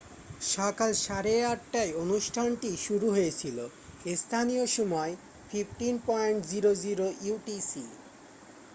[0.49, 3.57] সকাল সাড়ে 8:30 টায় অনুষ্ঠানটি শুরু হয়েছিল।
[4.15, 5.11] স্থানীয় সময়
[5.51, 7.71] 15.00 utc।